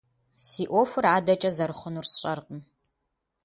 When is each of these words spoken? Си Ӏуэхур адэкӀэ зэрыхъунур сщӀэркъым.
Си 0.45 0.63
Ӏуэхур 0.69 1.05
адэкӀэ 1.15 1.51
зэрыхъунур 1.57 2.05
сщӀэркъым. 2.09 2.61